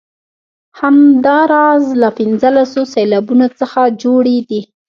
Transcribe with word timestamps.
همداراز 0.79 1.83
له 2.01 2.09
پنځلسو 2.17 2.81
سېلابونو 2.93 3.47
څخه 3.59 3.81
جوړې 4.01 4.37
دي. 4.49 4.61